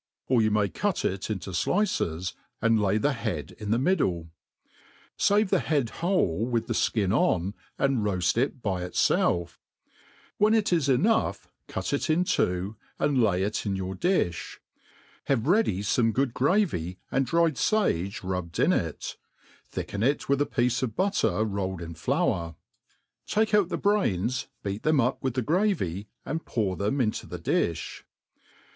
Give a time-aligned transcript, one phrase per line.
[0.25, 4.31] Or yoa may cut it into flices,' an^ lay the head in the middle.
[5.15, 9.57] Save the head whole with the fl^in on, and xoaft it by itfelf;
[10.39, 14.57] when it is enough cut it in two^ «nd lay it in your dilk:
[15.27, 18.05] haVe ready fome good gravy and dried* MADE PLAIN AND EASY.
[18.05, 19.17] 65 fage rubbed in it,
[19.67, 22.55] thicken it with a piece of butter rolled in flour,
[23.27, 27.37] take out the brains, beat them up with the gravy, and pour them into the
[27.37, 28.01] difli.